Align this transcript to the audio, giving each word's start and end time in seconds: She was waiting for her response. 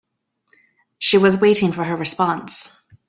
She 0.97 1.19
was 1.19 1.37
waiting 1.37 1.73
for 1.73 1.83
her 1.83 1.95
response. 1.95 2.71